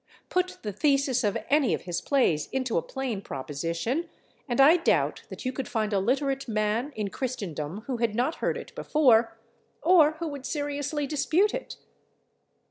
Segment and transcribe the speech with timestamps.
[0.29, 4.09] Put the thesis of any of his plays into a plain proposition,
[4.49, 8.37] and I doubt that you could find a literate man in Christendom who had not
[8.37, 9.37] heard it before,
[9.83, 11.75] or who would seriously dispute it.